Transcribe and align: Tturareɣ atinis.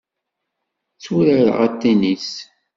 Tturareɣ 1.01 1.57
atinis. 1.67 2.29